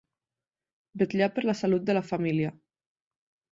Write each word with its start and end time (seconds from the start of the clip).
Vetllar 1.01 1.27
per 1.35 1.45
la 1.49 1.55
salut 1.61 1.87
de 1.91 1.97
la 1.99 2.03
família. 2.09 2.53